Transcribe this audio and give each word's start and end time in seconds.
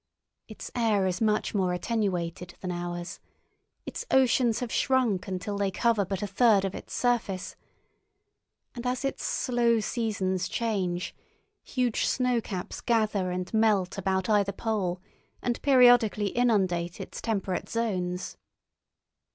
Its 0.47 0.71
air 0.73 1.05
is 1.05 1.21
much 1.21 1.53
more 1.53 1.73
attenuated 1.73 2.55
than 2.59 2.71
ours, 2.71 3.19
its 3.85 4.03
oceans 4.09 4.59
have 4.59 4.71
shrunk 4.71 5.27
until 5.27 5.59
they 5.59 5.69
cover 5.69 6.03
but 6.03 6.23
a 6.23 6.25
third 6.25 6.65
of 6.65 6.73
its 6.73 6.91
surface, 6.91 7.55
and 8.73 8.87
as 8.87 9.05
its 9.05 9.23
slow 9.23 9.79
seasons 9.79 10.47
change 10.49 11.13
huge 11.61 12.07
snowcaps 12.07 12.81
gather 12.83 13.29
and 13.29 13.53
melt 13.53 13.95
about 13.95 14.27
either 14.27 14.51
pole 14.51 14.99
and 15.43 15.61
periodically 15.61 16.29
inundate 16.29 16.99
its 16.99 17.21
temperate 17.21 17.69
zones. 17.69 18.37